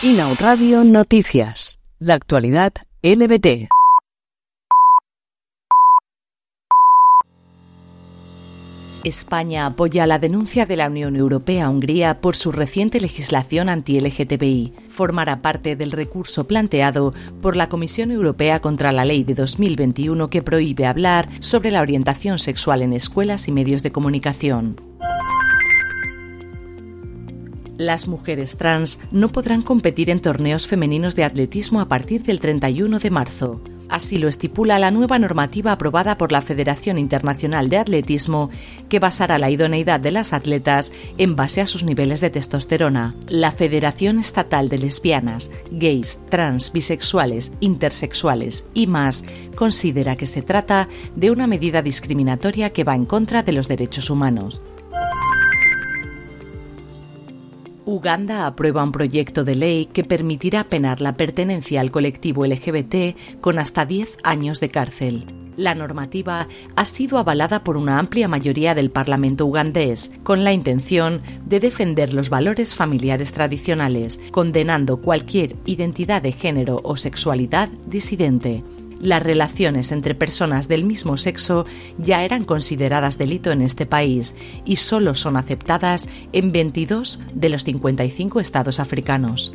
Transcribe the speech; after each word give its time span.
Inau 0.00 0.36
Radio 0.38 0.84
Noticias. 0.84 1.80
La 1.98 2.14
actualidad 2.14 2.72
LBT. 3.02 3.68
España 9.02 9.66
apoya 9.66 10.06
la 10.06 10.20
denuncia 10.20 10.66
de 10.66 10.76
la 10.76 10.86
Unión 10.86 11.16
Europea 11.16 11.64
a 11.64 11.70
Hungría 11.70 12.20
por 12.20 12.36
su 12.36 12.52
reciente 12.52 13.00
legislación 13.00 13.68
anti-LGTBI. 13.68 14.72
Formará 14.88 15.42
parte 15.42 15.74
del 15.74 15.90
recurso 15.90 16.46
planteado 16.46 17.12
por 17.42 17.56
la 17.56 17.68
Comisión 17.68 18.12
Europea 18.12 18.60
contra 18.60 18.92
la 18.92 19.04
Ley 19.04 19.24
de 19.24 19.34
2021 19.34 20.30
que 20.30 20.42
prohíbe 20.42 20.86
hablar 20.86 21.28
sobre 21.40 21.72
la 21.72 21.82
orientación 21.82 22.38
sexual 22.38 22.82
en 22.82 22.92
escuelas 22.92 23.48
y 23.48 23.52
medios 23.52 23.82
de 23.82 23.90
comunicación. 23.90 24.87
Las 27.78 28.08
mujeres 28.08 28.56
trans 28.56 28.98
no 29.12 29.30
podrán 29.30 29.62
competir 29.62 30.10
en 30.10 30.18
torneos 30.20 30.66
femeninos 30.66 31.14
de 31.14 31.22
atletismo 31.22 31.80
a 31.80 31.86
partir 31.86 32.24
del 32.24 32.40
31 32.40 32.98
de 32.98 33.10
marzo. 33.10 33.60
Así 33.88 34.18
lo 34.18 34.26
estipula 34.26 34.80
la 34.80 34.90
nueva 34.90 35.20
normativa 35.20 35.70
aprobada 35.70 36.18
por 36.18 36.32
la 36.32 36.42
Federación 36.42 36.98
Internacional 36.98 37.68
de 37.68 37.78
Atletismo, 37.78 38.50
que 38.88 38.98
basará 38.98 39.38
la 39.38 39.48
idoneidad 39.48 40.00
de 40.00 40.10
las 40.10 40.32
atletas 40.32 40.92
en 41.18 41.36
base 41.36 41.60
a 41.60 41.66
sus 41.66 41.84
niveles 41.84 42.20
de 42.20 42.30
testosterona. 42.30 43.14
La 43.28 43.52
Federación 43.52 44.18
Estatal 44.18 44.68
de 44.68 44.78
Lesbianas, 44.78 45.52
Gays, 45.70 46.18
Trans, 46.30 46.72
Bisexuales, 46.72 47.52
Intersexuales 47.60 48.66
y 48.74 48.88
más 48.88 49.24
considera 49.54 50.16
que 50.16 50.26
se 50.26 50.42
trata 50.42 50.88
de 51.14 51.30
una 51.30 51.46
medida 51.46 51.80
discriminatoria 51.80 52.70
que 52.70 52.82
va 52.82 52.96
en 52.96 53.06
contra 53.06 53.44
de 53.44 53.52
los 53.52 53.68
derechos 53.68 54.10
humanos. 54.10 54.60
Uganda 57.88 58.46
aprueba 58.46 58.84
un 58.84 58.92
proyecto 58.92 59.44
de 59.44 59.54
ley 59.54 59.86
que 59.86 60.04
permitirá 60.04 60.64
penar 60.64 61.00
la 61.00 61.16
pertenencia 61.16 61.80
al 61.80 61.90
colectivo 61.90 62.44
LGBT 62.44 63.40
con 63.40 63.58
hasta 63.58 63.86
10 63.86 64.18
años 64.22 64.60
de 64.60 64.68
cárcel. 64.68 65.24
La 65.56 65.74
normativa 65.74 66.48
ha 66.76 66.84
sido 66.84 67.16
avalada 67.16 67.64
por 67.64 67.78
una 67.78 67.98
amplia 67.98 68.28
mayoría 68.28 68.74
del 68.74 68.90
Parlamento 68.90 69.46
ugandés, 69.46 70.12
con 70.22 70.44
la 70.44 70.52
intención 70.52 71.22
de 71.46 71.60
defender 71.60 72.12
los 72.12 72.28
valores 72.28 72.74
familiares 72.74 73.32
tradicionales, 73.32 74.20
condenando 74.32 75.00
cualquier 75.00 75.56
identidad 75.64 76.20
de 76.20 76.32
género 76.32 76.82
o 76.84 76.98
sexualidad 76.98 77.70
disidente 77.86 78.64
las 79.00 79.22
relaciones 79.22 79.92
entre 79.92 80.14
personas 80.14 80.68
del 80.68 80.84
mismo 80.84 81.16
sexo 81.16 81.66
ya 81.98 82.24
eran 82.24 82.44
consideradas 82.44 83.18
delito 83.18 83.50
en 83.52 83.62
este 83.62 83.86
país 83.86 84.34
y 84.64 84.76
solo 84.76 85.14
son 85.14 85.36
aceptadas 85.36 86.08
en 86.32 86.52
22 86.52 87.20
de 87.34 87.48
los 87.48 87.64
55 87.64 88.40
estados 88.40 88.80
africanos. 88.80 89.52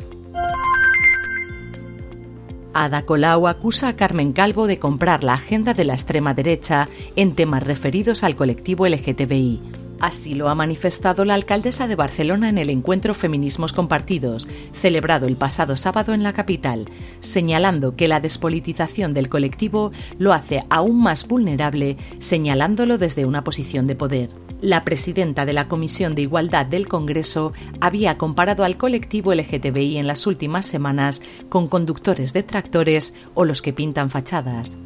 Ada 2.72 3.02
Colau 3.02 3.46
acusa 3.46 3.88
a 3.88 3.96
Carmen 3.96 4.32
Calvo 4.32 4.66
de 4.66 4.80
comprar 4.80 5.22
la 5.22 5.34
agenda 5.34 5.74
de 5.74 5.84
la 5.84 5.94
extrema 5.94 6.34
derecha 6.34 6.88
en 7.14 7.34
temas 7.34 7.62
referidos 7.62 8.24
al 8.24 8.34
colectivo 8.34 8.86
LGTBI 8.88 9.83
Así 10.00 10.34
lo 10.34 10.48
ha 10.48 10.54
manifestado 10.54 11.24
la 11.24 11.34
alcaldesa 11.34 11.86
de 11.86 11.96
Barcelona 11.96 12.48
en 12.48 12.58
el 12.58 12.70
encuentro 12.70 13.14
Feminismos 13.14 13.72
Compartidos, 13.72 14.48
celebrado 14.74 15.26
el 15.26 15.36
pasado 15.36 15.76
sábado 15.76 16.12
en 16.12 16.22
la 16.22 16.32
capital, 16.32 16.88
señalando 17.20 17.96
que 17.96 18.08
la 18.08 18.20
despolitización 18.20 19.14
del 19.14 19.28
colectivo 19.28 19.92
lo 20.18 20.32
hace 20.32 20.64
aún 20.68 21.02
más 21.02 21.26
vulnerable, 21.26 21.96
señalándolo 22.18 22.98
desde 22.98 23.24
una 23.24 23.44
posición 23.44 23.86
de 23.86 23.96
poder. 23.96 24.30
La 24.60 24.84
presidenta 24.84 25.44
de 25.44 25.52
la 25.52 25.68
Comisión 25.68 26.14
de 26.14 26.22
Igualdad 26.22 26.66
del 26.66 26.88
Congreso 26.88 27.52
había 27.80 28.16
comparado 28.16 28.64
al 28.64 28.76
colectivo 28.76 29.34
LGTBI 29.34 29.98
en 29.98 30.06
las 30.06 30.26
últimas 30.26 30.66
semanas 30.66 31.22
con 31.48 31.68
conductores 31.68 32.32
de 32.32 32.42
tractores 32.42 33.14
o 33.34 33.44
los 33.44 33.62
que 33.62 33.72
pintan 33.72 34.10
fachadas. 34.10 34.78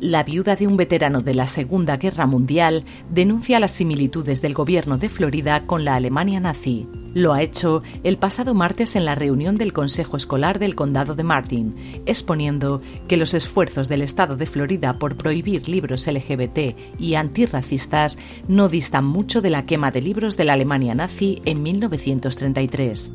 La 0.00 0.22
viuda 0.22 0.54
de 0.54 0.68
un 0.68 0.76
veterano 0.76 1.22
de 1.22 1.34
la 1.34 1.48
Segunda 1.48 1.96
Guerra 1.96 2.24
Mundial 2.24 2.84
denuncia 3.10 3.58
las 3.58 3.72
similitudes 3.72 4.40
del 4.40 4.54
gobierno 4.54 4.96
de 4.96 5.08
Florida 5.08 5.66
con 5.66 5.84
la 5.84 5.96
Alemania 5.96 6.38
nazi. 6.38 6.88
Lo 7.14 7.32
ha 7.32 7.42
hecho 7.42 7.82
el 8.04 8.16
pasado 8.16 8.54
martes 8.54 8.94
en 8.94 9.04
la 9.04 9.16
reunión 9.16 9.58
del 9.58 9.72
Consejo 9.72 10.16
Escolar 10.16 10.60
del 10.60 10.76
Condado 10.76 11.16
de 11.16 11.24
Martin, 11.24 11.74
exponiendo 12.06 12.80
que 13.08 13.16
los 13.16 13.34
esfuerzos 13.34 13.88
del 13.88 14.02
Estado 14.02 14.36
de 14.36 14.46
Florida 14.46 15.00
por 15.00 15.16
prohibir 15.16 15.68
libros 15.68 16.06
LGBT 16.06 16.78
y 17.00 17.16
antirracistas 17.16 18.20
no 18.46 18.68
distan 18.68 19.04
mucho 19.04 19.42
de 19.42 19.50
la 19.50 19.66
quema 19.66 19.90
de 19.90 20.00
libros 20.00 20.36
de 20.36 20.44
la 20.44 20.52
Alemania 20.52 20.94
nazi 20.94 21.42
en 21.44 21.60
1933. 21.64 23.12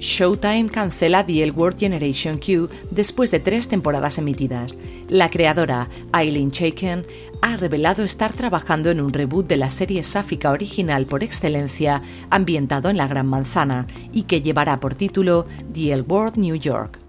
Showtime 0.00 0.68
cancela 0.68 1.24
The 1.24 1.42
L 1.42 1.52
World 1.52 1.78
Generation 1.78 2.38
Q 2.38 2.68
después 2.90 3.30
de 3.30 3.40
tres 3.40 3.68
temporadas 3.68 4.18
emitidas. 4.18 4.78
La 5.08 5.28
creadora, 5.28 5.88
Eileen 6.12 6.50
Chaiken, 6.50 7.04
ha 7.42 7.56
revelado 7.56 8.04
estar 8.04 8.32
trabajando 8.32 8.90
en 8.90 9.00
un 9.00 9.12
reboot 9.12 9.46
de 9.46 9.56
la 9.56 9.70
serie 9.70 10.02
sáfica 10.02 10.50
original 10.50 11.06
por 11.06 11.22
excelencia, 11.22 12.02
ambientado 12.30 12.90
en 12.90 12.96
la 12.96 13.08
Gran 13.08 13.26
Manzana, 13.26 13.86
y 14.12 14.24
que 14.24 14.42
llevará 14.42 14.80
por 14.80 14.94
título 14.94 15.46
The 15.72 15.92
L 15.92 16.04
New 16.36 16.56
York. 16.56 17.07